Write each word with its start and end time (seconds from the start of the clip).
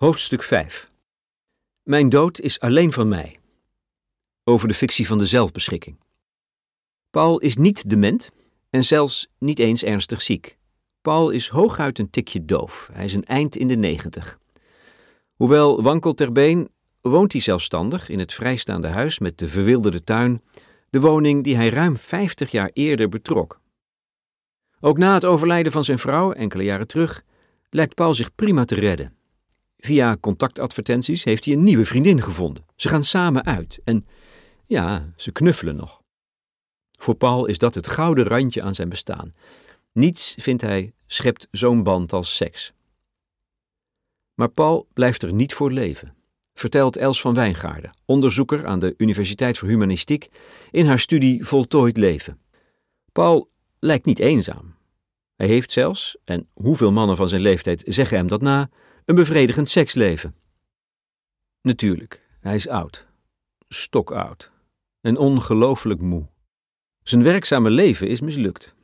Hoofdstuk 0.00 0.42
5 0.42 0.90
Mijn 1.82 2.08
dood 2.08 2.40
is 2.40 2.60
alleen 2.60 2.92
van 2.92 3.08
mij. 3.08 3.36
Over 4.44 4.68
de 4.68 4.74
fictie 4.74 5.06
van 5.06 5.18
de 5.18 5.26
zelfbeschikking. 5.26 5.96
Paul 7.10 7.38
is 7.38 7.56
niet 7.56 7.90
dement 7.90 8.30
en 8.70 8.84
zelfs 8.84 9.28
niet 9.38 9.58
eens 9.58 9.84
ernstig 9.84 10.22
ziek. 10.22 10.58
Paul 11.02 11.30
is 11.30 11.48
hooguit 11.48 11.98
een 11.98 12.10
tikje 12.10 12.44
doof. 12.44 12.88
Hij 12.92 13.04
is 13.04 13.14
een 13.14 13.24
eind 13.24 13.56
in 13.56 13.68
de 13.68 13.74
negentig. 13.74 14.38
Hoewel 15.34 15.82
wankel 15.82 16.14
ter 16.14 16.32
been, 16.32 16.68
woont 17.00 17.32
hij 17.32 17.40
zelfstandig 17.40 18.08
in 18.08 18.18
het 18.18 18.32
vrijstaande 18.32 18.88
huis 18.88 19.18
met 19.18 19.38
de 19.38 19.48
verwilderde 19.48 20.04
tuin, 20.04 20.42
de 20.90 21.00
woning 21.00 21.44
die 21.44 21.56
hij 21.56 21.68
ruim 21.68 21.96
50 21.96 22.50
jaar 22.50 22.70
eerder 22.72 23.08
betrok. 23.08 23.60
Ook 24.80 24.98
na 24.98 25.14
het 25.14 25.24
overlijden 25.24 25.72
van 25.72 25.84
zijn 25.84 25.98
vrouw, 25.98 26.32
enkele 26.32 26.64
jaren 26.64 26.86
terug, 26.86 27.22
lijkt 27.70 27.94
Paul 27.94 28.14
zich 28.14 28.34
prima 28.34 28.64
te 28.64 28.74
redden. 28.74 29.18
Via 29.82 30.16
contactadvertenties 30.16 31.24
heeft 31.24 31.44
hij 31.44 31.54
een 31.54 31.64
nieuwe 31.64 31.84
vriendin 31.84 32.22
gevonden. 32.22 32.64
Ze 32.76 32.88
gaan 32.88 33.04
samen 33.04 33.44
uit 33.44 33.80
en 33.84 34.06
ja, 34.66 35.12
ze 35.16 35.32
knuffelen 35.32 35.76
nog. 35.76 36.02
Voor 36.98 37.14
Paul 37.14 37.46
is 37.46 37.58
dat 37.58 37.74
het 37.74 37.88
gouden 37.88 38.24
randje 38.24 38.62
aan 38.62 38.74
zijn 38.74 38.88
bestaan. 38.88 39.34
Niets, 39.92 40.34
vindt 40.38 40.62
hij, 40.62 40.92
schept 41.06 41.48
zo'n 41.50 41.82
band 41.82 42.12
als 42.12 42.36
seks. 42.36 42.72
Maar 44.34 44.48
Paul 44.48 44.88
blijft 44.92 45.22
er 45.22 45.32
niet 45.32 45.54
voor 45.54 45.70
leven, 45.70 46.14
vertelt 46.54 46.96
Els 46.96 47.20
van 47.20 47.34
Wijngaarden, 47.34 47.96
onderzoeker 48.04 48.66
aan 48.66 48.78
de 48.78 48.94
Universiteit 48.96 49.58
voor 49.58 49.68
Humanistiek, 49.68 50.28
in 50.70 50.86
haar 50.86 50.98
studie 50.98 51.44
Voltooid 51.44 51.96
Leven. 51.96 52.40
Paul 53.12 53.48
lijkt 53.78 54.04
niet 54.04 54.18
eenzaam. 54.18 54.74
Hij 55.36 55.46
heeft 55.46 55.72
zelfs, 55.72 56.16
en 56.24 56.48
hoeveel 56.52 56.92
mannen 56.92 57.16
van 57.16 57.28
zijn 57.28 57.40
leeftijd 57.40 57.82
zeggen 57.86 58.16
hem 58.16 58.26
dat 58.26 58.40
na, 58.40 58.70
een 59.10 59.16
bevredigend 59.16 59.68
seksleven. 59.68 60.34
Natuurlijk, 61.62 62.28
hij 62.40 62.54
is 62.54 62.68
oud, 62.68 63.06
stokoud 63.68 64.52
en 65.00 65.16
ongelooflijk 65.16 66.00
moe. 66.00 66.28
Zijn 67.02 67.22
werkzame 67.22 67.70
leven 67.70 68.08
is 68.08 68.20
mislukt. 68.20 68.74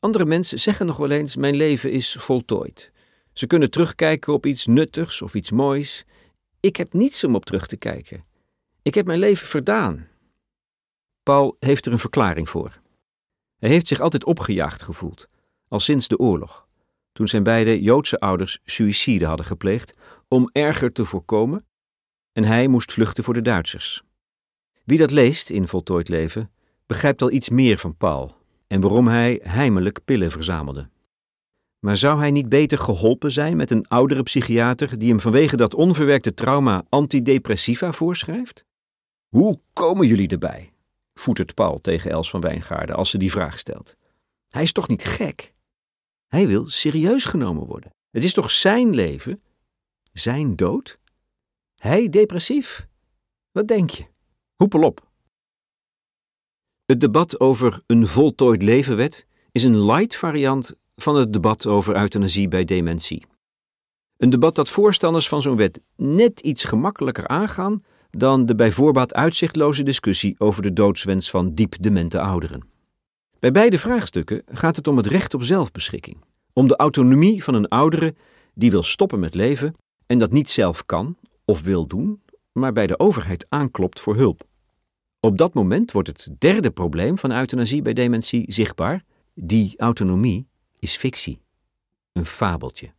Andere 0.00 0.24
mensen 0.24 0.58
zeggen 0.58 0.86
nog 0.86 0.96
wel 0.96 1.10
eens: 1.10 1.36
Mijn 1.36 1.54
leven 1.54 1.90
is 1.92 2.12
voltooid. 2.12 2.92
Ze 3.32 3.46
kunnen 3.46 3.70
terugkijken 3.70 4.32
op 4.32 4.46
iets 4.46 4.66
nuttigs 4.66 5.22
of 5.22 5.34
iets 5.34 5.50
moois. 5.50 6.04
Ik 6.60 6.76
heb 6.76 6.92
niets 6.92 7.24
om 7.24 7.34
op 7.34 7.44
terug 7.44 7.66
te 7.66 7.76
kijken. 7.76 8.24
Ik 8.82 8.94
heb 8.94 9.06
mijn 9.06 9.18
leven 9.18 9.46
verdaan. 9.46 10.08
Paul 11.22 11.56
heeft 11.58 11.86
er 11.86 11.92
een 11.92 11.98
verklaring 11.98 12.48
voor. 12.48 12.80
Hij 13.58 13.68
heeft 13.68 13.86
zich 13.86 14.00
altijd 14.00 14.24
opgejaagd 14.24 14.82
gevoeld, 14.82 15.28
al 15.68 15.80
sinds 15.80 16.08
de 16.08 16.18
oorlog, 16.18 16.63
toen 17.14 17.28
zijn 17.28 17.42
beide 17.42 17.82
Joodse 17.82 18.20
ouders 18.20 18.58
suïcide 18.64 19.26
hadden 19.26 19.46
gepleegd 19.46 19.98
om 20.28 20.48
erger 20.52 20.92
te 20.92 21.04
voorkomen 21.04 21.66
en 22.32 22.44
hij 22.44 22.68
moest 22.68 22.92
vluchten 22.92 23.24
voor 23.24 23.34
de 23.34 23.42
Duitsers. 23.42 24.02
Wie 24.84 24.98
dat 24.98 25.10
leest 25.10 25.50
in 25.50 25.68
Voltooid 25.68 26.08
Leven, 26.08 26.50
begrijpt 26.86 27.22
al 27.22 27.30
iets 27.30 27.48
meer 27.48 27.78
van 27.78 27.96
Paul 27.96 28.36
en 28.66 28.80
waarom 28.80 29.06
hij 29.08 29.40
heimelijk 29.42 30.04
pillen 30.04 30.30
verzamelde. 30.30 30.88
Maar 31.78 31.96
zou 31.96 32.18
hij 32.18 32.30
niet 32.30 32.48
beter 32.48 32.78
geholpen 32.78 33.32
zijn 33.32 33.56
met 33.56 33.70
een 33.70 33.88
oudere 33.88 34.22
psychiater 34.22 34.98
die 34.98 35.08
hem 35.08 35.20
vanwege 35.20 35.56
dat 35.56 35.74
onverwerkte 35.74 36.34
trauma 36.34 36.84
antidepressiva 36.88 37.92
voorschrijft? 37.92 38.64
Hoe 39.28 39.60
komen 39.72 40.06
jullie 40.06 40.28
erbij? 40.28 40.72
voetert 41.14 41.54
Paul 41.54 41.78
tegen 41.78 42.10
Els 42.10 42.30
van 42.30 42.40
Wijngaarden 42.40 42.96
als 42.96 43.10
ze 43.10 43.18
die 43.18 43.30
vraag 43.30 43.58
stelt. 43.58 43.96
Hij 44.48 44.62
is 44.62 44.72
toch 44.72 44.88
niet 44.88 45.04
gek? 45.04 45.53
Hij 46.28 46.46
wil 46.46 46.70
serieus 46.70 47.24
genomen 47.24 47.66
worden. 47.66 47.94
Het 48.10 48.24
is 48.24 48.32
toch 48.32 48.50
zijn 48.50 48.94
leven? 48.94 49.42
Zijn 50.12 50.56
dood? 50.56 50.98
Hij 51.74 52.08
depressief? 52.08 52.86
Wat 53.52 53.68
denk 53.68 53.90
je? 53.90 54.04
Hoepel 54.54 54.80
op. 54.80 55.12
Het 56.84 57.00
debat 57.00 57.40
over 57.40 57.82
een 57.86 58.06
voltooid 58.06 58.62
levenwet 58.62 59.26
is 59.52 59.64
een 59.64 59.84
light 59.84 60.16
variant 60.16 60.74
van 60.96 61.16
het 61.16 61.32
debat 61.32 61.66
over 61.66 61.96
euthanasie 61.96 62.48
bij 62.48 62.64
dementie. 62.64 63.26
Een 64.16 64.30
debat 64.30 64.54
dat 64.54 64.70
voorstanders 64.70 65.28
van 65.28 65.42
zo'n 65.42 65.56
wet 65.56 65.80
net 65.96 66.40
iets 66.40 66.64
gemakkelijker 66.64 67.28
aangaan 67.28 67.82
dan 68.10 68.46
de 68.46 68.54
bij 68.54 68.72
voorbaat 68.72 69.14
uitzichtloze 69.14 69.82
discussie 69.82 70.34
over 70.38 70.62
de 70.62 70.72
doodswens 70.72 71.30
van 71.30 71.54
diep 71.54 71.74
demente 71.80 72.20
ouderen. 72.20 72.73
Bij 73.44 73.52
beide 73.52 73.78
vraagstukken 73.78 74.42
gaat 74.46 74.76
het 74.76 74.88
om 74.88 74.96
het 74.96 75.06
recht 75.06 75.34
op 75.34 75.42
zelfbeschikking, 75.42 76.16
om 76.52 76.68
de 76.68 76.76
autonomie 76.76 77.44
van 77.44 77.54
een 77.54 77.68
oudere 77.68 78.14
die 78.54 78.70
wil 78.70 78.82
stoppen 78.82 79.20
met 79.20 79.34
leven 79.34 79.74
en 80.06 80.18
dat 80.18 80.32
niet 80.32 80.50
zelf 80.50 80.86
kan 80.86 81.16
of 81.44 81.62
wil 81.62 81.86
doen, 81.86 82.22
maar 82.52 82.72
bij 82.72 82.86
de 82.86 82.98
overheid 82.98 83.46
aanklopt 83.48 84.00
voor 84.00 84.16
hulp. 84.16 84.44
Op 85.20 85.38
dat 85.38 85.54
moment 85.54 85.92
wordt 85.92 86.08
het 86.08 86.28
derde 86.38 86.70
probleem 86.70 87.18
van 87.18 87.32
euthanasie 87.32 87.82
bij 87.82 87.92
dementie 87.92 88.52
zichtbaar. 88.52 89.04
Die 89.34 89.74
autonomie 89.78 90.48
is 90.78 90.96
fictie, 90.96 91.40
een 92.12 92.26
fabeltje. 92.26 92.92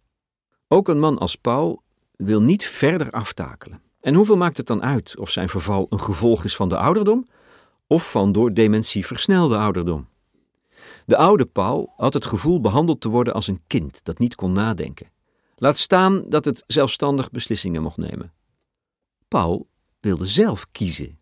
Ook 0.67 0.87
een 0.87 0.99
man 0.99 1.17
als 1.17 1.35
Paul 1.35 1.81
wil 2.15 2.41
niet 2.41 2.65
verder 2.65 3.11
aftakelen. 3.11 3.81
En 3.99 4.13
hoeveel 4.13 4.37
maakt 4.37 4.57
het 4.57 4.67
dan 4.67 4.83
uit 4.83 5.17
of 5.17 5.29
zijn 5.29 5.49
verval 5.49 5.87
een 5.89 6.01
gevolg 6.01 6.43
is 6.43 6.55
van 6.55 6.69
de 6.69 6.77
ouderdom 6.77 7.27
of 7.87 8.11
van 8.11 8.31
door 8.31 8.53
dementie 8.53 9.05
versnelde 9.05 9.57
ouderdom? 9.57 10.07
De 11.05 11.17
oude 11.17 11.45
Paul 11.45 11.93
had 11.97 12.13
het 12.13 12.25
gevoel 12.25 12.61
behandeld 12.61 13.01
te 13.01 13.09
worden 13.09 13.33
als 13.33 13.47
een 13.47 13.61
kind 13.67 14.03
dat 14.03 14.19
niet 14.19 14.35
kon 14.35 14.51
nadenken. 14.51 15.11
Laat 15.55 15.77
staan 15.77 16.29
dat 16.29 16.45
het 16.45 16.63
zelfstandig 16.67 17.31
beslissingen 17.31 17.81
mocht 17.81 17.97
nemen. 17.97 18.33
Paul 19.27 19.67
wilde 19.99 20.25
zelf 20.25 20.65
kiezen. 20.71 21.19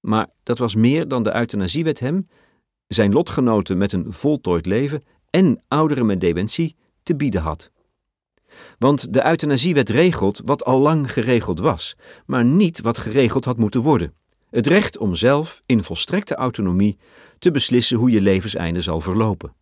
Maar 0.00 0.26
dat 0.42 0.58
was 0.58 0.74
meer 0.74 1.08
dan 1.08 1.22
de 1.22 1.34
euthanasiewet 1.34 2.00
hem, 2.00 2.28
zijn 2.86 3.12
lotgenoten 3.12 3.78
met 3.78 3.92
een 3.92 4.12
voltooid 4.12 4.66
leven 4.66 5.02
en 5.30 5.62
ouderen 5.68 6.06
met 6.06 6.20
dementie 6.20 6.76
te 7.02 7.16
bieden 7.16 7.40
had. 7.40 7.70
Want 8.78 9.12
de 9.12 9.26
euthanasiewet 9.26 9.88
regelt 9.88 10.40
wat 10.44 10.64
al 10.64 10.78
lang 10.78 11.12
geregeld 11.12 11.58
was, 11.58 11.96
maar 12.26 12.44
niet 12.44 12.80
wat 12.80 12.98
geregeld 12.98 13.44
had 13.44 13.56
moeten 13.56 13.80
worden. 13.80 14.14
Het 14.50 14.66
recht 14.66 14.98
om 14.98 15.14
zelf, 15.14 15.62
in 15.66 15.84
volstrekte 15.84 16.34
autonomie, 16.34 16.98
te 17.38 17.50
beslissen 17.50 17.98
hoe 17.98 18.10
je 18.10 18.20
levenseinde 18.20 18.80
zal 18.80 19.00
verlopen. 19.00 19.54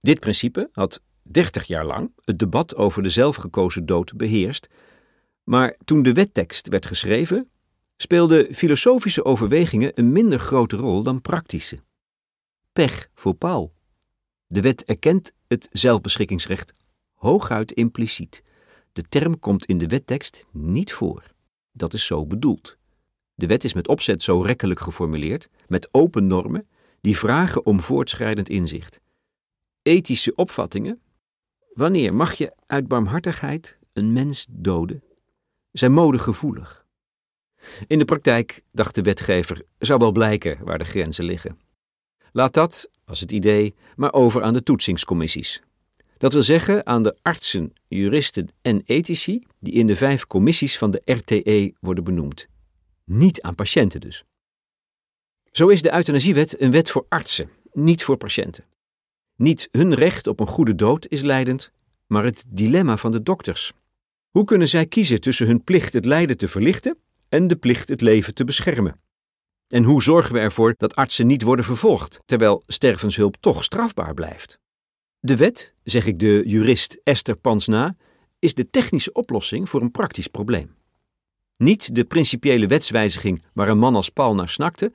Dit 0.00 0.20
principe 0.20 0.68
had 0.72 1.02
dertig 1.22 1.64
jaar 1.64 1.84
lang 1.84 2.12
het 2.24 2.38
debat 2.38 2.76
over 2.76 3.02
de 3.02 3.10
zelfgekozen 3.10 3.86
dood 3.86 4.16
beheerst, 4.16 4.68
maar 5.44 5.76
toen 5.84 6.02
de 6.02 6.12
wettekst 6.12 6.68
werd 6.68 6.86
geschreven, 6.86 7.50
speelden 7.96 8.54
filosofische 8.54 9.24
overwegingen 9.24 9.92
een 9.94 10.12
minder 10.12 10.38
grote 10.38 10.76
rol 10.76 11.02
dan 11.02 11.20
praktische. 11.20 11.78
Pech 12.72 13.08
voor 13.14 13.34
Paul. 13.34 13.74
De 14.46 14.60
wet 14.60 14.84
erkent 14.84 15.32
het 15.48 15.68
zelfbeschikkingsrecht 15.72 16.72
hooguit 17.14 17.72
impliciet. 17.72 18.42
De 18.92 19.02
term 19.02 19.38
komt 19.38 19.66
in 19.66 19.78
de 19.78 19.86
wettekst 19.86 20.46
niet 20.52 20.92
voor. 20.92 21.22
Dat 21.72 21.92
is 21.92 22.06
zo 22.06 22.26
bedoeld. 22.26 22.76
De 23.38 23.46
wet 23.46 23.64
is 23.64 23.74
met 23.74 23.88
opzet 23.88 24.22
zo 24.22 24.40
rekkelijk 24.40 24.80
geformuleerd, 24.80 25.48
met 25.66 25.88
open 25.90 26.26
normen, 26.26 26.68
die 27.00 27.18
vragen 27.18 27.66
om 27.66 27.80
voortschrijdend 27.80 28.48
inzicht. 28.48 29.00
Ethische 29.82 30.34
opvattingen. 30.34 31.00
Wanneer 31.72 32.14
mag 32.14 32.34
je 32.34 32.52
uit 32.66 32.88
barmhartigheid 32.88 33.78
een 33.92 34.12
mens 34.12 34.46
doden? 34.50 35.02
Zijn 35.72 35.92
modegevoelig. 35.92 36.86
In 37.86 37.98
de 37.98 38.04
praktijk, 38.04 38.62
dacht 38.72 38.94
de 38.94 39.02
wetgever, 39.02 39.62
zou 39.78 39.98
wel 39.98 40.12
blijken 40.12 40.64
waar 40.64 40.78
de 40.78 40.84
grenzen 40.84 41.24
liggen. 41.24 41.58
Laat 42.32 42.54
dat, 42.54 42.90
was 43.04 43.20
het 43.20 43.32
idee, 43.32 43.74
maar 43.96 44.12
over 44.12 44.42
aan 44.42 44.52
de 44.52 44.62
toetsingscommissies. 44.62 45.62
Dat 46.18 46.32
wil 46.32 46.42
zeggen 46.42 46.86
aan 46.86 47.02
de 47.02 47.16
artsen, 47.22 47.72
juristen 47.88 48.48
en 48.62 48.82
ethici 48.84 49.46
die 49.58 49.72
in 49.72 49.86
de 49.86 49.96
vijf 49.96 50.26
commissies 50.26 50.78
van 50.78 50.90
de 50.90 51.02
RTE 51.04 51.74
worden 51.80 52.04
benoemd. 52.04 52.48
Niet 53.10 53.42
aan 53.42 53.54
patiënten 53.54 54.00
dus. 54.00 54.24
Zo 55.50 55.68
is 55.68 55.82
de 55.82 55.92
euthanasiewet 55.92 56.60
een 56.60 56.70
wet 56.70 56.90
voor 56.90 57.06
artsen, 57.08 57.50
niet 57.72 58.04
voor 58.04 58.16
patiënten. 58.16 58.64
Niet 59.36 59.68
hun 59.70 59.94
recht 59.94 60.26
op 60.26 60.40
een 60.40 60.46
goede 60.46 60.74
dood 60.74 61.08
is 61.08 61.22
leidend, 61.22 61.72
maar 62.06 62.24
het 62.24 62.44
dilemma 62.46 62.96
van 62.96 63.12
de 63.12 63.22
dokters. 63.22 63.72
Hoe 64.30 64.44
kunnen 64.44 64.68
zij 64.68 64.86
kiezen 64.86 65.20
tussen 65.20 65.46
hun 65.46 65.64
plicht 65.64 65.92
het 65.92 66.04
lijden 66.04 66.36
te 66.36 66.48
verlichten 66.48 66.98
en 67.28 67.46
de 67.46 67.56
plicht 67.56 67.88
het 67.88 68.00
leven 68.00 68.34
te 68.34 68.44
beschermen? 68.44 69.00
En 69.66 69.84
hoe 69.84 70.02
zorgen 70.02 70.32
we 70.32 70.38
ervoor 70.38 70.74
dat 70.76 70.94
artsen 70.94 71.26
niet 71.26 71.42
worden 71.42 71.64
vervolgd, 71.64 72.20
terwijl 72.24 72.62
stervenshulp 72.66 73.36
toch 73.40 73.64
strafbaar 73.64 74.14
blijft? 74.14 74.58
De 75.18 75.36
wet, 75.36 75.74
zeg 75.82 76.06
ik 76.06 76.18
de 76.18 76.42
jurist 76.46 77.00
Esther 77.02 77.40
Pans 77.40 77.66
na, 77.66 77.96
is 78.38 78.54
de 78.54 78.70
technische 78.70 79.12
oplossing 79.12 79.68
voor 79.68 79.82
een 79.82 79.90
praktisch 79.90 80.26
probleem. 80.26 80.74
Niet 81.56 81.94
de 81.94 82.04
principiële 82.04 82.66
wetswijziging 82.66 83.42
waar 83.52 83.68
een 83.68 83.78
man 83.78 83.94
als 83.94 84.08
Paul 84.08 84.34
naar 84.34 84.48
snakte, 84.48 84.92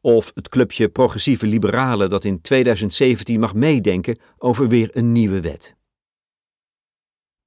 of 0.00 0.30
het 0.34 0.48
clubje 0.48 0.88
progressieve 0.88 1.46
liberalen 1.46 2.10
dat 2.10 2.24
in 2.24 2.40
2017 2.40 3.40
mag 3.40 3.54
meedenken 3.54 4.18
over 4.38 4.68
weer 4.68 4.90
een 4.92 5.12
nieuwe 5.12 5.40
wet. 5.40 5.76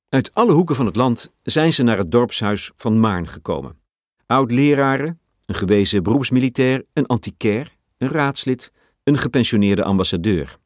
Uit 0.10 0.34
alle 0.34 0.52
hoeken 0.52 0.76
van 0.76 0.86
het 0.86 0.96
land 0.96 1.34
zijn 1.44 1.74
ze 1.74 1.84
naar 1.84 1.98
het 1.98 2.12
dorpshuis 2.12 2.72
van 2.76 3.00
Maarn 3.00 3.28
gekomen. 3.28 3.78
Oud-leraren, 4.26 5.20
een 5.46 5.56
gewezen 5.56 6.04
beroepsmilitair, 6.04 6.86
een 6.94 7.06
antiquair, 7.06 7.76
een 7.98 8.10
raadslid, 8.10 8.72
een 9.04 9.18
gepensioneerde 9.18 9.84
ambassadeur. 9.84 10.58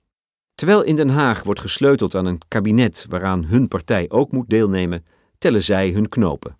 Terwijl 0.55 0.83
in 0.83 0.95
Den 0.95 1.09
Haag 1.09 1.43
wordt 1.43 1.59
gesleuteld 1.59 2.15
aan 2.15 2.25
een 2.25 2.41
kabinet 2.47 3.05
waaraan 3.09 3.45
hun 3.45 3.67
partij 3.67 4.09
ook 4.09 4.31
moet 4.31 4.49
deelnemen, 4.49 5.05
tellen 5.37 5.63
zij 5.63 5.89
hun 5.89 6.09
knopen. 6.09 6.57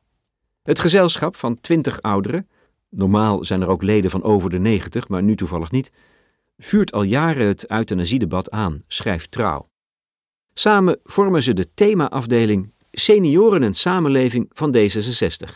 Het 0.67 0.79
gezelschap 0.79 1.35
van 1.35 1.61
twintig 1.61 2.01
ouderen, 2.01 2.47
normaal 2.89 3.45
zijn 3.45 3.61
er 3.61 3.67
ook 3.67 3.81
leden 3.81 4.11
van 4.11 4.23
over 4.23 4.49
de 4.49 4.59
negentig, 4.59 5.07
maar 5.07 5.23
nu 5.23 5.35
toevallig 5.35 5.71
niet, 5.71 5.91
vuurt 6.57 6.91
al 6.91 7.03
jaren 7.03 7.47
het 7.47 7.71
euthanasiedebat 7.71 8.51
aan, 8.51 8.81
schrijft 8.87 9.31
Trouw. 9.31 9.69
Samen 10.53 10.99
vormen 11.03 11.43
ze 11.43 11.53
de 11.53 11.73
themaafdeling 11.73 12.73
Senioren 12.91 13.63
en 13.63 13.73
Samenleving 13.73 14.49
van 14.53 14.75
D66. 14.77 15.55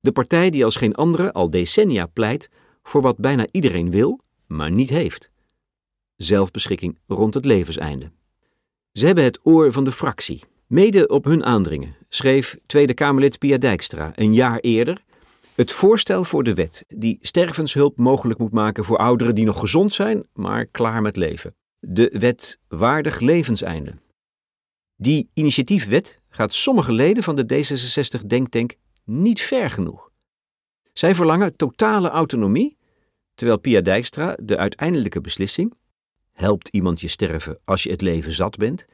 De 0.00 0.12
partij 0.12 0.50
die 0.50 0.64
als 0.64 0.76
geen 0.76 0.94
andere 0.94 1.32
al 1.32 1.50
decennia 1.50 2.06
pleit 2.06 2.50
voor 2.82 3.02
wat 3.02 3.16
bijna 3.16 3.46
iedereen 3.50 3.90
wil, 3.90 4.20
maar 4.46 4.70
niet 4.70 4.90
heeft. 4.90 5.30
Zelfbeschikking 6.16 6.98
rond 7.06 7.34
het 7.34 7.44
levenseinde. 7.44 8.10
Ze 8.92 9.06
hebben 9.06 9.24
het 9.24 9.40
oor 9.42 9.72
van 9.72 9.84
de 9.84 9.92
fractie. 9.92 10.42
Mede 10.70 11.08
op 11.08 11.24
hun 11.24 11.44
aandringen 11.44 11.96
schreef 12.08 12.56
Tweede 12.66 12.94
Kamerlid 12.94 13.38
Pia 13.38 13.58
Dijkstra 13.58 14.12
een 14.14 14.34
jaar 14.34 14.58
eerder 14.58 15.02
het 15.54 15.72
voorstel 15.72 16.24
voor 16.24 16.44
de 16.44 16.54
wet 16.54 16.84
die 16.88 17.18
stervenshulp 17.20 17.96
mogelijk 17.96 18.38
moet 18.38 18.52
maken 18.52 18.84
voor 18.84 18.96
ouderen 18.96 19.34
die 19.34 19.44
nog 19.44 19.58
gezond 19.58 19.92
zijn, 19.92 20.26
maar 20.32 20.66
klaar 20.66 21.02
met 21.02 21.16
leven. 21.16 21.54
De 21.78 22.14
wet 22.18 22.58
Waardig 22.68 23.20
Levenseinde. 23.20 23.94
Die 24.96 25.30
initiatiefwet 25.34 26.20
gaat 26.28 26.52
sommige 26.52 26.92
leden 26.92 27.22
van 27.22 27.36
de 27.36 27.44
D66-denktank 27.54 28.78
niet 29.04 29.40
ver 29.40 29.70
genoeg. 29.70 30.10
Zij 30.92 31.14
verlangen 31.14 31.56
totale 31.56 32.08
autonomie, 32.08 32.76
terwijl 33.34 33.58
Pia 33.58 33.80
Dijkstra 33.80 34.36
de 34.42 34.56
uiteindelijke 34.56 35.20
beslissing, 35.20 35.74
helpt 36.32 36.68
iemand 36.68 37.00
je 37.00 37.08
sterven 37.08 37.58
als 37.64 37.82
je 37.82 37.90
het 37.90 38.00
leven 38.00 38.32
zat 38.32 38.56
bent, 38.56 38.86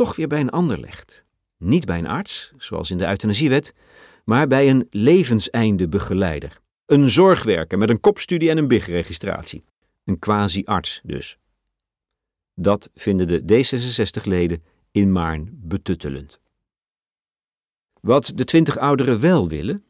toch 0.00 0.16
weer 0.16 0.28
bij 0.28 0.40
een 0.40 0.50
ander 0.50 0.80
legt. 0.80 1.24
Niet 1.56 1.84
bij 1.84 1.98
een 1.98 2.06
arts, 2.06 2.52
zoals 2.56 2.90
in 2.90 2.98
de 2.98 3.06
euthanasiewet, 3.06 3.74
maar 4.24 4.46
bij 4.46 4.70
een 4.70 4.86
levenseindebegeleider. 4.90 6.60
Een 6.86 7.10
zorgwerker 7.10 7.78
met 7.78 7.90
een 7.90 8.00
kopstudie 8.00 8.50
en 8.50 8.58
een 8.58 8.68
BIG-registratie. 8.68 9.64
Een 10.04 10.18
quasi-arts 10.18 11.00
dus. 11.04 11.38
Dat 12.54 12.90
vinden 12.94 13.28
de 13.28 13.42
D66-leden 13.42 14.64
in 14.90 15.12
Maarn 15.12 15.48
betuttelend. 15.52 16.40
Wat 18.00 18.32
de 18.34 18.44
twintig 18.44 18.78
ouderen 18.78 19.20
wel 19.20 19.48
willen, 19.48 19.84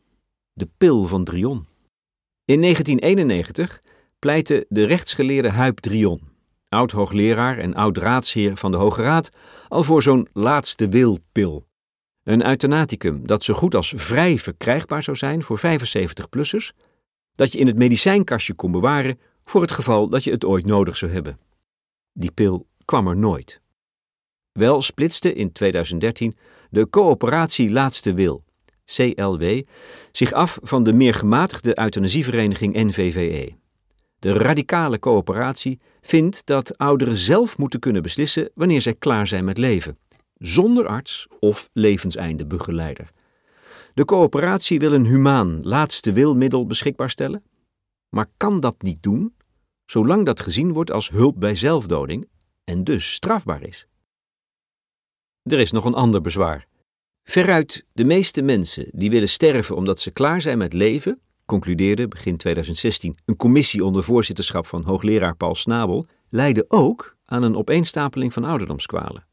de 0.52 0.68
pil 0.78 1.06
van 1.06 1.24
Drion. 1.24 1.66
In 2.44 2.60
1991 2.60 3.82
pleitte 4.18 4.66
de 4.68 4.84
rechtsgeleerde 4.84 5.48
Huip 5.48 5.78
Drion, 5.78 6.29
oud-hoogleraar 6.70 7.58
en 7.58 7.74
oud-raadsheer 7.74 8.56
van 8.56 8.70
de 8.70 8.76
Hoge 8.76 9.02
Raad, 9.02 9.30
al 9.68 9.82
voor 9.82 10.02
zo'n 10.02 10.28
laatste 10.32 10.88
wilpil. 10.88 11.66
Een 12.22 12.46
euthanaticum 12.46 13.26
dat 13.26 13.44
zo 13.44 13.54
goed 13.54 13.74
als 13.74 13.92
vrij 13.96 14.38
verkrijgbaar 14.38 15.02
zou 15.02 15.16
zijn 15.16 15.42
voor 15.42 15.58
75-plussers, 15.58 16.72
dat 17.34 17.52
je 17.52 17.58
in 17.58 17.66
het 17.66 17.78
medicijnkastje 17.78 18.54
kon 18.54 18.72
bewaren 18.72 19.18
voor 19.44 19.60
het 19.60 19.72
geval 19.72 20.08
dat 20.08 20.24
je 20.24 20.30
het 20.30 20.44
ooit 20.44 20.66
nodig 20.66 20.96
zou 20.96 21.12
hebben. 21.12 21.38
Die 22.12 22.32
pil 22.32 22.66
kwam 22.84 23.08
er 23.08 23.16
nooit. 23.16 23.60
Wel 24.52 24.82
splitste 24.82 25.34
in 25.34 25.52
2013 25.52 26.36
de 26.70 26.90
coöperatie 26.90 27.70
Laatste 27.70 28.14
Wil, 28.14 28.44
CLW, 28.84 29.60
zich 30.12 30.32
af 30.32 30.58
van 30.62 30.82
de 30.82 30.92
meer 30.92 31.14
gematigde 31.14 31.78
euthanasievereniging 31.78 32.74
NVVE. 32.74 33.59
De 34.20 34.32
radicale 34.32 34.98
coöperatie 34.98 35.80
vindt 36.00 36.46
dat 36.46 36.78
ouderen 36.78 37.16
zelf 37.16 37.58
moeten 37.58 37.80
kunnen 37.80 38.02
beslissen 38.02 38.50
wanneer 38.54 38.80
zij 38.80 38.94
klaar 38.94 39.26
zijn 39.26 39.44
met 39.44 39.58
leven, 39.58 39.98
zonder 40.34 40.86
arts 40.86 41.26
of 41.38 41.68
levenseindebegeleider. 41.72 43.10
De 43.94 44.04
coöperatie 44.04 44.78
wil 44.78 44.92
een 44.92 45.06
humaan 45.06 45.62
laatste 45.62 46.12
wilmiddel 46.12 46.66
beschikbaar 46.66 47.10
stellen, 47.10 47.42
maar 48.08 48.30
kan 48.36 48.60
dat 48.60 48.82
niet 48.82 49.02
doen, 49.02 49.34
zolang 49.84 50.26
dat 50.26 50.40
gezien 50.40 50.72
wordt 50.72 50.90
als 50.90 51.10
hulp 51.10 51.40
bij 51.40 51.54
zelfdoding 51.54 52.28
en 52.64 52.84
dus 52.84 53.12
strafbaar 53.12 53.62
is. 53.62 53.86
Er 55.42 55.58
is 55.58 55.70
nog 55.70 55.84
een 55.84 55.94
ander 55.94 56.20
bezwaar. 56.20 56.66
Veruit 57.22 57.86
de 57.92 58.04
meeste 58.04 58.42
mensen 58.42 58.88
die 58.92 59.10
willen 59.10 59.28
sterven 59.28 59.76
omdat 59.76 60.00
ze 60.00 60.10
klaar 60.10 60.40
zijn 60.40 60.58
met 60.58 60.72
leven, 60.72 61.20
concludeerde 61.50 62.08
begin 62.08 62.36
2016 62.36 63.16
een 63.24 63.36
commissie 63.36 63.84
onder 63.84 64.04
voorzitterschap 64.04 64.66
van 64.66 64.82
hoogleraar 64.82 65.36
Paul 65.36 65.54
Snabel, 65.54 66.06
lijden 66.28 66.64
ook 66.68 67.16
aan 67.24 67.42
een 67.42 67.56
opeenstapeling 67.56 68.32
van 68.32 68.44
ouderdomskwalen. 68.44 69.26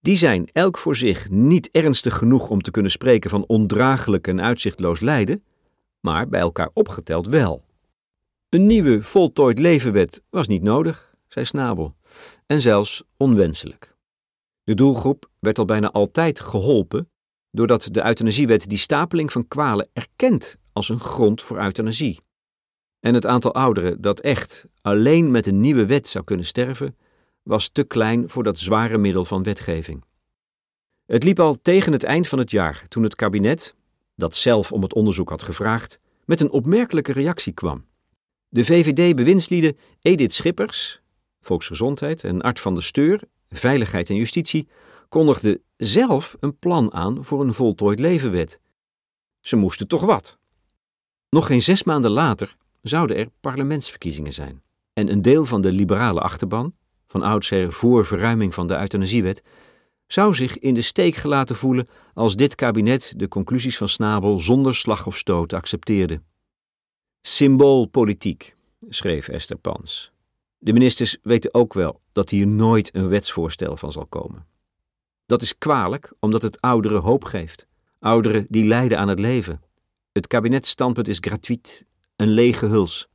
Die 0.00 0.16
zijn 0.16 0.48
elk 0.52 0.78
voor 0.78 0.96
zich 0.96 1.30
niet 1.30 1.70
ernstig 1.70 2.16
genoeg 2.16 2.50
om 2.50 2.62
te 2.62 2.70
kunnen 2.70 2.90
spreken 2.90 3.30
van 3.30 3.46
ondraaglijk 3.46 4.26
en 4.26 4.40
uitzichtloos 4.40 5.00
lijden, 5.00 5.44
maar 6.00 6.28
bij 6.28 6.40
elkaar 6.40 6.70
opgeteld 6.72 7.26
wel. 7.26 7.64
Een 8.48 8.66
nieuwe 8.66 9.02
voltooid 9.02 9.58
levenwet 9.58 10.22
was 10.30 10.48
niet 10.48 10.62
nodig, 10.62 11.14
zei 11.28 11.44
Snabel, 11.44 11.94
en 12.46 12.60
zelfs 12.60 13.02
onwenselijk. 13.16 13.96
De 14.64 14.74
doelgroep 14.74 15.30
werd 15.38 15.58
al 15.58 15.64
bijna 15.64 15.90
altijd 15.90 16.40
geholpen 16.40 17.10
doordat 17.50 17.88
de 17.90 18.06
euthanasiewet 18.06 18.68
die 18.68 18.78
stapeling 18.78 19.32
van 19.32 19.48
kwalen 19.48 19.88
erkent 19.92 20.56
als 20.78 20.88
een 20.88 21.00
grond 21.00 21.42
voor 21.42 21.58
euthanasie. 21.58 22.20
En 23.00 23.14
het 23.14 23.26
aantal 23.26 23.54
ouderen 23.54 24.00
dat 24.00 24.20
echt 24.20 24.66
alleen 24.80 25.30
met 25.30 25.46
een 25.46 25.60
nieuwe 25.60 25.86
wet 25.86 26.06
zou 26.06 26.24
kunnen 26.24 26.46
sterven, 26.46 26.96
was 27.42 27.68
te 27.68 27.84
klein 27.84 28.28
voor 28.28 28.42
dat 28.42 28.58
zware 28.58 28.98
middel 28.98 29.24
van 29.24 29.42
wetgeving. 29.42 30.04
Het 31.06 31.24
liep 31.24 31.40
al 31.40 31.56
tegen 31.62 31.92
het 31.92 32.04
eind 32.04 32.28
van 32.28 32.38
het 32.38 32.50
jaar 32.50 32.84
toen 32.88 33.02
het 33.02 33.14
kabinet, 33.14 33.74
dat 34.14 34.34
zelf 34.34 34.72
om 34.72 34.82
het 34.82 34.94
onderzoek 34.94 35.28
had 35.28 35.42
gevraagd, 35.42 36.00
met 36.24 36.40
een 36.40 36.50
opmerkelijke 36.50 37.12
reactie 37.12 37.52
kwam. 37.52 37.84
De 38.48 38.64
VVD-bewindslieden 38.64 39.76
Edith 40.00 40.32
Schippers, 40.32 41.00
Volksgezondheid, 41.40 42.24
en 42.24 42.40
Art 42.40 42.60
van 42.60 42.74
der 42.74 42.84
Steur, 42.84 43.20
Veiligheid 43.48 44.10
en 44.10 44.16
Justitie, 44.16 44.68
kondigden 45.08 45.62
zelf 45.76 46.36
een 46.40 46.58
plan 46.58 46.92
aan 46.92 47.24
voor 47.24 47.40
een 47.40 47.54
voltooid 47.54 47.98
levenwet. 47.98 48.60
Ze 49.40 49.56
moesten 49.56 49.88
toch 49.88 50.04
wat. 50.04 50.38
Nog 51.30 51.46
geen 51.46 51.62
zes 51.62 51.82
maanden 51.82 52.10
later 52.10 52.56
zouden 52.82 53.16
er 53.16 53.28
parlementsverkiezingen 53.40 54.32
zijn. 54.32 54.62
En 54.92 55.10
een 55.10 55.22
deel 55.22 55.44
van 55.44 55.60
de 55.60 55.72
liberale 55.72 56.20
achterban, 56.20 56.74
van 57.06 57.22
oudsher 57.22 57.72
voor 57.72 58.06
verruiming 58.06 58.54
van 58.54 58.66
de 58.66 58.76
euthanasiewet, 58.76 59.42
zou 60.06 60.34
zich 60.34 60.58
in 60.58 60.74
de 60.74 60.82
steek 60.82 61.14
gelaten 61.14 61.56
voelen 61.56 61.88
als 62.14 62.36
dit 62.36 62.54
kabinet 62.54 63.12
de 63.16 63.28
conclusies 63.28 63.76
van 63.76 63.88
Snabel 63.88 64.40
zonder 64.40 64.74
slag 64.74 65.06
of 65.06 65.16
stoot 65.16 65.52
accepteerde. 65.52 66.22
Symboolpolitiek, 67.20 68.56
schreef 68.88 69.28
Esther 69.28 69.56
Pans. 69.58 70.12
De 70.58 70.72
ministers 70.72 71.16
weten 71.22 71.54
ook 71.54 71.74
wel 71.74 72.00
dat 72.12 72.30
hier 72.30 72.46
nooit 72.46 72.94
een 72.94 73.08
wetsvoorstel 73.08 73.76
van 73.76 73.92
zal 73.92 74.06
komen. 74.06 74.46
Dat 75.26 75.42
is 75.42 75.58
kwalijk 75.58 76.12
omdat 76.20 76.42
het 76.42 76.60
ouderen 76.60 77.00
hoop 77.00 77.24
geeft. 77.24 77.66
Ouderen 77.98 78.46
die 78.48 78.64
lijden 78.64 78.98
aan 78.98 79.08
het 79.08 79.18
leven. 79.18 79.60
Het 80.18 80.26
kabinetsstandpunt 80.26 81.08
is 81.08 81.18
gratuit, 81.20 81.84
een 82.16 82.28
lege 82.28 82.66
huls. 82.66 83.08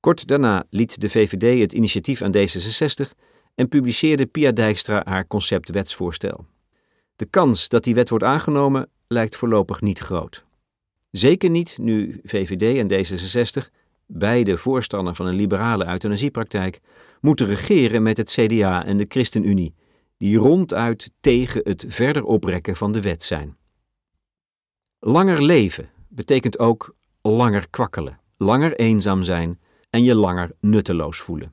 Kort 0.00 0.26
daarna 0.26 0.64
liet 0.70 1.00
de 1.00 1.10
VVD 1.10 1.60
het 1.60 1.72
initiatief 1.72 2.22
aan 2.22 2.36
D66 2.36 3.10
en 3.54 3.68
publiceerde 3.68 4.26
Pia 4.26 4.52
Dijkstra 4.52 5.02
haar 5.04 5.26
concept-wetsvoorstel. 5.26 6.46
De 7.16 7.24
kans 7.24 7.68
dat 7.68 7.84
die 7.84 7.94
wet 7.94 8.08
wordt 8.08 8.24
aangenomen 8.24 8.88
lijkt 9.06 9.36
voorlopig 9.36 9.80
niet 9.80 9.98
groot. 9.98 10.44
Zeker 11.10 11.50
niet 11.50 11.78
nu 11.78 12.20
VVD 12.24 12.78
en 12.78 12.92
D66, 12.92 13.70
beide 14.06 14.56
voorstander 14.56 15.14
van 15.14 15.26
een 15.26 15.34
liberale 15.34 15.86
euthanasiepraktijk, 15.86 16.80
moeten 17.20 17.46
regeren 17.46 18.02
met 18.02 18.16
het 18.16 18.30
CDA 18.30 18.84
en 18.84 18.96
de 18.96 19.06
ChristenUnie, 19.08 19.74
die 20.16 20.36
ronduit 20.36 21.10
tegen 21.20 21.60
het 21.64 21.84
verder 21.88 22.24
oprekken 22.24 22.76
van 22.76 22.92
de 22.92 23.00
wet 23.00 23.22
zijn. 23.22 23.56
Langer 24.98 25.42
leven 25.42 25.90
betekent 26.10 26.58
ook 26.58 26.94
langer 27.22 27.70
kwakkelen, 27.70 28.20
langer 28.36 28.74
eenzaam 28.76 29.22
zijn 29.22 29.60
en 29.90 30.02
je 30.02 30.14
langer 30.14 30.52
nutteloos 30.60 31.18
voelen. 31.18 31.52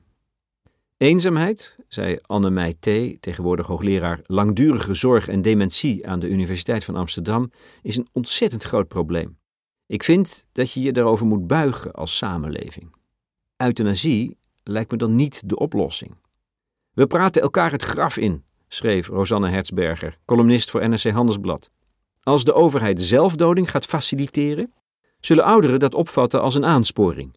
Eenzaamheid, 0.96 1.76
zei 1.88 2.18
Anne 2.22 2.50
Meij 2.50 2.72
T., 2.72 2.86
tegenwoordig 3.22 3.66
hoogleraar 3.66 4.20
langdurige 4.22 4.94
zorg 4.94 5.28
en 5.28 5.42
dementie 5.42 6.08
aan 6.08 6.20
de 6.20 6.28
Universiteit 6.28 6.84
van 6.84 6.96
Amsterdam, 6.96 7.50
is 7.82 7.96
een 7.96 8.08
ontzettend 8.12 8.62
groot 8.62 8.88
probleem. 8.88 9.38
Ik 9.86 10.02
vind 10.02 10.46
dat 10.52 10.72
je 10.72 10.80
je 10.80 10.92
daarover 10.92 11.26
moet 11.26 11.46
buigen 11.46 11.92
als 11.92 12.16
samenleving. 12.16 12.94
Euthanasie 13.56 14.36
lijkt 14.62 14.90
me 14.90 14.96
dan 14.96 15.14
niet 15.14 15.48
de 15.48 15.56
oplossing. 15.56 16.16
We 16.92 17.06
praten 17.06 17.42
elkaar 17.42 17.70
het 17.70 17.82
graf 17.82 18.16
in 18.16 18.44
schreef 18.68 19.08
Rosanne 19.08 19.48
Hertzberger, 19.48 20.18
columnist 20.24 20.70
voor 20.70 20.88
NRC 20.88 21.10
Handelsblad. 21.10 21.70
Als 22.28 22.44
de 22.44 22.54
overheid 22.54 23.00
zelfdoding 23.00 23.70
gaat 23.70 23.84
faciliteren, 23.84 24.72
zullen 25.20 25.44
ouderen 25.44 25.80
dat 25.80 25.94
opvatten 25.94 26.42
als 26.42 26.54
een 26.54 26.64
aansporing. 26.64 27.36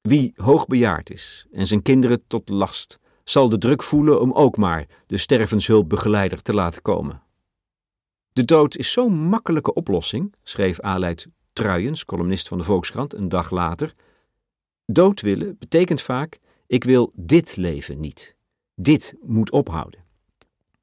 Wie 0.00 0.32
hoogbejaard 0.36 1.10
is 1.10 1.46
en 1.52 1.66
zijn 1.66 1.82
kinderen 1.82 2.26
tot 2.26 2.48
last, 2.48 2.98
zal 3.24 3.48
de 3.48 3.58
druk 3.58 3.82
voelen 3.82 4.20
om 4.20 4.32
ook 4.32 4.56
maar 4.56 4.86
de 5.06 5.16
stervenshulpbegeleider 5.16 6.42
te 6.42 6.54
laten 6.54 6.82
komen. 6.82 7.22
De 8.32 8.44
dood 8.44 8.76
is 8.76 8.92
zo'n 8.92 9.12
makkelijke 9.12 9.74
oplossing, 9.74 10.34
schreef 10.42 10.80
Aleid 10.80 11.26
Truijens, 11.52 12.04
columnist 12.04 12.48
van 12.48 12.58
de 12.58 12.64
Volkskrant, 12.64 13.14
een 13.14 13.28
dag 13.28 13.50
later. 13.50 13.94
Dood 14.86 15.20
willen 15.20 15.56
betekent 15.58 16.00
vaak: 16.00 16.38
ik 16.66 16.84
wil 16.84 17.12
dit 17.14 17.56
leven 17.56 18.00
niet. 18.00 18.36
Dit 18.74 19.14
moet 19.22 19.50
ophouden. 19.50 20.00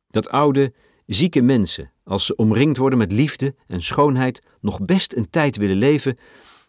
Dat 0.07 0.29
oude, 0.29 0.73
zieke 1.05 1.41
mensen, 1.41 1.91
als 2.07 2.25
ze 2.25 2.35
omringd 2.35 2.77
worden 2.77 2.99
met 2.99 3.11
liefde 3.11 3.55
en 3.67 3.81
schoonheid, 3.81 4.45
nog 4.61 4.85
best 4.85 5.13
een 5.13 5.29
tijd 5.29 5.57
willen 5.57 5.77
leven, 5.77 6.17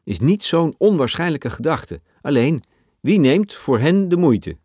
is 0.04 0.18
niet 0.18 0.44
zo'n 0.44 0.74
onwaarschijnlijke 0.78 1.50
gedachte. 1.50 2.00
Alleen, 2.20 2.62
wie 3.00 3.18
neemt 3.18 3.54
voor 3.54 3.78
hen 3.78 4.08
de 4.08 4.16
moeite? 4.16 4.58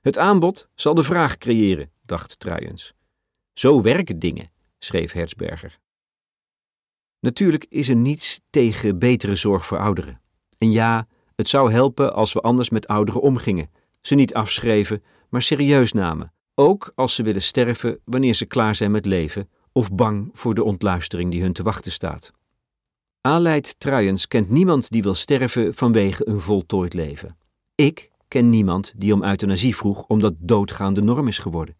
Het 0.00 0.18
aanbod 0.18 0.68
zal 0.74 0.94
de 0.94 1.02
vraag 1.02 1.38
creëren, 1.38 1.90
dacht 2.02 2.38
Truijens. 2.40 2.94
Zo 3.52 3.82
werken 3.82 4.18
dingen, 4.18 4.50
schreef 4.78 5.12
Hertzberger. 5.12 5.78
Natuurlijk 7.20 7.66
is 7.68 7.88
er 7.88 7.96
niets 7.96 8.40
tegen 8.50 8.98
betere 8.98 9.36
zorg 9.36 9.66
voor 9.66 9.78
ouderen. 9.78 10.20
En 10.58 10.70
ja, 10.70 11.06
het 11.36 11.48
zou 11.48 11.72
helpen 11.72 12.14
als 12.14 12.32
we 12.32 12.40
anders 12.40 12.70
met 12.70 12.86
ouderen 12.86 13.20
omgingen, 13.20 13.70
ze 14.00 14.14
niet 14.14 14.34
afschreven, 14.34 15.02
maar 15.28 15.42
serieus 15.42 15.92
namen, 15.92 16.32
ook 16.54 16.92
als 16.94 17.14
ze 17.14 17.22
willen 17.22 17.42
sterven 17.42 18.00
wanneer 18.04 18.34
ze 18.34 18.46
klaar 18.46 18.74
zijn 18.74 18.90
met 18.90 19.06
leven 19.06 19.48
of 19.74 19.92
bang 19.92 20.30
voor 20.32 20.54
de 20.54 20.64
ontluistering 20.64 21.30
die 21.30 21.42
hun 21.42 21.52
te 21.52 21.62
wachten 21.62 21.92
staat. 21.92 22.32
Aleid 23.20 23.74
Truijens 23.78 24.28
kent 24.28 24.50
niemand 24.50 24.90
die 24.90 25.02
wil 25.02 25.14
sterven 25.14 25.74
vanwege 25.74 26.28
een 26.28 26.40
voltooid 26.40 26.94
leven. 26.94 27.36
Ik 27.74 28.10
ken 28.28 28.50
niemand 28.50 28.92
die 28.96 29.14
om 29.14 29.24
euthanasie 29.24 29.76
vroeg 29.76 30.06
omdat 30.06 30.34
doodgaan 30.38 30.94
de 30.94 31.02
norm 31.02 31.28
is 31.28 31.38
geworden. 31.38 31.76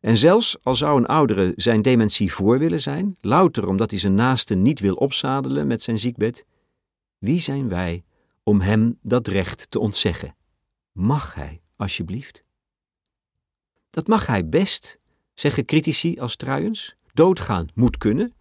En 0.00 0.16
zelfs 0.16 0.56
al 0.62 0.74
zou 0.74 0.98
een 0.98 1.06
oudere 1.06 1.52
zijn 1.56 1.82
dementie 1.82 2.32
voor 2.32 2.58
willen 2.58 2.80
zijn, 2.80 3.16
louter 3.20 3.68
omdat 3.68 3.90
hij 3.90 3.98
zijn 3.98 4.14
naaste 4.14 4.54
niet 4.54 4.80
wil 4.80 4.94
opzadelen 4.94 5.66
met 5.66 5.82
zijn 5.82 5.98
ziekbed, 5.98 6.46
wie 7.18 7.40
zijn 7.40 7.68
wij 7.68 8.04
om 8.42 8.60
hem 8.60 8.98
dat 9.02 9.28
recht 9.28 9.70
te 9.70 9.78
ontzeggen? 9.78 10.36
Mag 10.92 11.34
hij, 11.34 11.60
alsjeblieft? 11.76 12.44
Dat 13.90 14.06
mag 14.06 14.26
hij 14.26 14.48
best, 14.48 14.98
zeggen 15.34 15.64
critici 15.64 16.18
als 16.18 16.36
Truijens. 16.36 16.96
Doodgaan 17.16 17.68
moet 17.74 17.98
kunnen, 17.98 18.34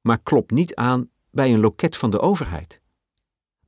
maar 0.00 0.22
klopt 0.22 0.50
niet 0.50 0.74
aan 0.74 1.10
bij 1.30 1.52
een 1.52 1.60
loket 1.60 1.96
van 1.96 2.10
de 2.10 2.20
overheid. 2.20 2.80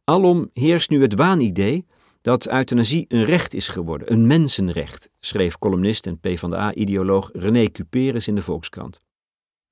Alom 0.05 0.51
heerst 0.53 0.91
nu 0.91 1.03
het 1.03 1.15
waanidee 1.15 1.87
dat 2.21 2.49
euthanasie 2.49 3.05
een 3.09 3.25
recht 3.25 3.55
is 3.55 3.69
geworden, 3.69 4.13
een 4.13 4.27
mensenrecht, 4.27 5.11
schreef 5.21 5.59
columnist 5.59 6.07
en 6.07 6.19
PvdA-ideoloog 6.19 7.31
René 7.33 7.71
Cuperes 7.71 8.29
in 8.29 8.35
de 8.35 8.43
Volkskrant. 8.43 9.01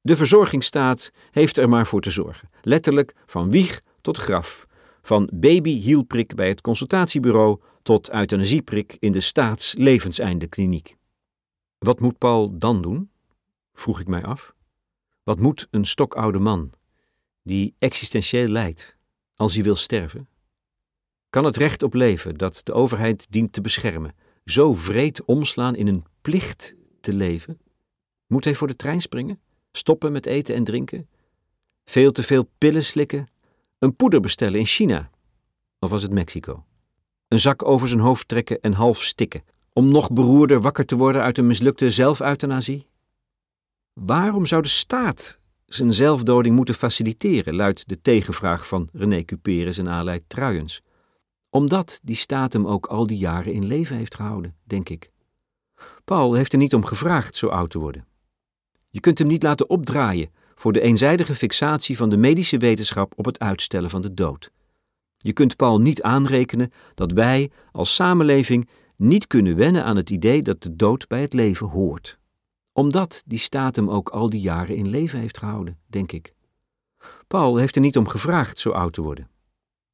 De 0.00 0.16
verzorgingsstaat 0.16 1.12
heeft 1.30 1.58
er 1.58 1.68
maar 1.68 1.86
voor 1.86 2.00
te 2.00 2.10
zorgen, 2.10 2.50
letterlijk 2.62 3.14
van 3.26 3.50
wieg 3.50 3.80
tot 4.00 4.18
graf, 4.18 4.66
van 5.02 5.30
babyhielprik 5.34 6.34
bij 6.34 6.48
het 6.48 6.60
consultatiebureau 6.60 7.60
tot 7.82 8.10
euthanasieprik 8.10 8.96
in 8.98 9.12
de 9.12 9.20
staatslevenseindekliniek. 9.20 10.96
Wat 11.78 12.00
moet 12.00 12.18
Paul 12.18 12.58
dan 12.58 12.82
doen? 12.82 13.10
vroeg 13.72 14.00
ik 14.00 14.08
mij 14.08 14.24
af. 14.24 14.54
Wat 15.22 15.38
moet 15.38 15.68
een 15.70 15.84
stokoude 15.84 16.38
man, 16.38 16.72
die 17.42 17.74
existentieel 17.78 18.48
lijdt, 18.48 18.96
als 19.34 19.54
hij 19.54 19.62
wil 19.62 19.76
sterven? 19.76 20.28
Kan 21.30 21.44
het 21.44 21.56
recht 21.56 21.82
op 21.82 21.94
leven 21.94 22.36
dat 22.36 22.60
de 22.64 22.72
overheid 22.72 23.26
dient 23.30 23.52
te 23.52 23.60
beschermen 23.60 24.14
zo 24.44 24.74
vreed 24.74 25.24
omslaan 25.24 25.74
in 25.74 25.86
een 25.86 26.04
plicht 26.20 26.74
te 27.00 27.12
leven? 27.12 27.60
Moet 28.26 28.44
hij 28.44 28.54
voor 28.54 28.66
de 28.66 28.76
trein 28.76 29.00
springen? 29.00 29.40
Stoppen 29.72 30.12
met 30.12 30.26
eten 30.26 30.54
en 30.54 30.64
drinken? 30.64 31.08
Veel 31.84 32.12
te 32.12 32.22
veel 32.22 32.50
pillen 32.58 32.84
slikken? 32.84 33.26
Een 33.78 33.96
poeder 33.96 34.20
bestellen 34.20 34.58
in 34.58 34.66
China? 34.66 35.10
Of 35.78 35.90
was 35.90 36.02
het 36.02 36.12
Mexico? 36.12 36.64
Een 37.28 37.40
zak 37.40 37.64
over 37.64 37.88
zijn 37.88 38.00
hoofd 38.00 38.28
trekken 38.28 38.60
en 38.60 38.72
half 38.72 39.02
stikken, 39.02 39.44
om 39.72 39.90
nog 39.90 40.10
beroerder 40.10 40.60
wakker 40.60 40.86
te 40.86 40.96
worden 40.96 41.22
uit 41.22 41.38
een 41.38 41.46
mislukte 41.46 41.90
zelfeuthanasie? 41.90 42.86
Waarom 43.92 44.46
zou 44.46 44.62
de 44.62 44.68
staat 44.68 45.38
zijn 45.66 45.92
zelfdoding 45.92 46.56
moeten 46.56 46.74
faciliteren, 46.74 47.54
luidt 47.54 47.88
de 47.88 48.00
tegenvraag 48.00 48.66
van 48.66 48.88
René 48.92 49.24
Cuperes 49.24 49.78
en 49.78 49.88
Aleid 49.88 50.22
Truijens 50.26 50.82
omdat 51.54 52.00
die 52.02 52.16
staat 52.16 52.52
hem 52.52 52.66
ook 52.66 52.86
al 52.86 53.06
die 53.06 53.18
jaren 53.18 53.52
in 53.52 53.64
leven 53.64 53.96
heeft 53.96 54.14
gehouden, 54.14 54.56
denk 54.64 54.88
ik. 54.88 55.10
Paul 56.04 56.34
heeft 56.34 56.52
er 56.52 56.58
niet 56.58 56.74
om 56.74 56.84
gevraagd 56.84 57.36
zo 57.36 57.46
oud 57.48 57.70
te 57.70 57.78
worden. 57.78 58.06
Je 58.88 59.00
kunt 59.00 59.18
hem 59.18 59.26
niet 59.26 59.42
laten 59.42 59.70
opdraaien 59.70 60.30
voor 60.54 60.72
de 60.72 60.80
eenzijdige 60.80 61.34
fixatie 61.34 61.96
van 61.96 62.10
de 62.10 62.16
medische 62.16 62.56
wetenschap 62.56 63.12
op 63.16 63.24
het 63.24 63.38
uitstellen 63.38 63.90
van 63.90 64.02
de 64.02 64.14
dood. 64.14 64.50
Je 65.16 65.32
kunt 65.32 65.56
Paul 65.56 65.80
niet 65.80 66.02
aanrekenen 66.02 66.72
dat 66.94 67.12
wij 67.12 67.50
als 67.72 67.94
samenleving 67.94 68.68
niet 68.96 69.26
kunnen 69.26 69.56
wennen 69.56 69.84
aan 69.84 69.96
het 69.96 70.10
idee 70.10 70.42
dat 70.42 70.62
de 70.62 70.76
dood 70.76 71.08
bij 71.08 71.20
het 71.20 71.32
leven 71.32 71.66
hoort. 71.66 72.18
Omdat 72.72 73.22
die 73.26 73.38
staat 73.38 73.76
hem 73.76 73.90
ook 73.90 74.08
al 74.08 74.30
die 74.30 74.40
jaren 74.40 74.76
in 74.76 74.88
leven 74.88 75.18
heeft 75.18 75.38
gehouden, 75.38 75.78
denk 75.86 76.12
ik. 76.12 76.34
Paul 77.26 77.56
heeft 77.56 77.74
er 77.74 77.80
niet 77.80 77.96
om 77.96 78.08
gevraagd 78.08 78.58
zo 78.58 78.70
oud 78.70 78.92
te 78.92 79.02
worden. 79.02 79.30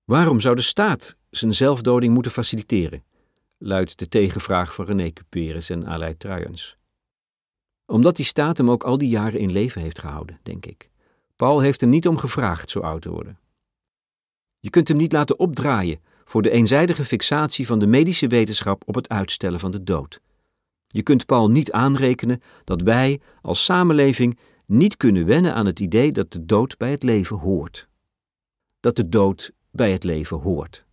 Waarom 0.05 0.41
zou 0.41 0.57
de 0.57 0.63
staat 0.63 1.17
zijn 1.31 1.55
zelfdoding 1.55 2.15
moeten 2.15 2.33
faciliteren? 2.33 3.03
luidt 3.59 3.99
de 3.99 4.09
tegenvraag 4.09 4.75
van 4.75 4.85
René 4.85 5.11
Cuperes 5.11 5.71
en 5.71 5.87
Aleid 5.87 6.21
Truijens. 6.21 6.77
Omdat 7.87 8.17
die 8.17 8.25
staat 8.25 8.57
hem 8.57 8.71
ook 8.71 8.85
al 8.85 8.99
die 8.99 9.09
jaren 9.09 9.41
in 9.41 9.53
leven 9.53 9.81
heeft 9.81 9.99
gehouden, 9.99 10.41
denk 10.43 10.67
ik. 10.67 10.91
Paul 11.37 11.61
heeft 11.61 11.83
er 11.83 11.89
niet 11.89 12.09
om 12.09 12.19
gevraagd 12.19 12.71
zo 12.71 12.81
oud 12.81 13.03
te 13.03 13.11
worden. 13.11 13.39
Je 14.59 14.71
kunt 14.71 14.89
hem 14.89 14.97
niet 14.97 15.13
laten 15.13 15.39
opdraaien 15.39 16.01
voor 16.25 16.43
de 16.43 16.51
eenzijdige 16.51 17.05
fixatie 17.05 17.67
van 17.67 17.79
de 17.79 17.87
medische 17.87 18.27
wetenschap 18.27 18.83
op 18.87 18.95
het 18.95 19.09
uitstellen 19.09 19.61
van 19.61 19.71
de 19.71 19.83
dood. 19.83 20.21
Je 20.89 21.03
kunt 21.03 21.27
Paul 21.27 21.51
niet 21.51 21.73
aanrekenen 21.73 22.43
dat 22.65 22.83
wij 22.83 23.21
als 23.43 23.65
samenleving 23.65 24.39
niet 24.67 24.97
kunnen 24.97 25.27
wennen 25.27 25.55
aan 25.55 25.67
het 25.67 25.81
idee 25.81 26.13
dat 26.13 26.33
de 26.33 26.45
dood 26.45 26.77
bij 26.77 26.91
het 26.91 27.03
leven 27.03 27.37
hoort. 27.37 27.89
Dat 28.81 28.97
de 28.97 29.09
dood 29.09 29.53
bij 29.71 29.93
het 29.93 30.05
leven 30.05 30.37
hoort. 30.37 30.87